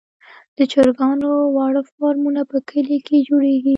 د 0.57 0.59
چرګانو 0.71 1.29
واړه 1.55 1.81
فارمونه 1.95 2.41
په 2.51 2.57
کليو 2.69 3.03
کې 3.07 3.17
جوړیږي. 3.27 3.69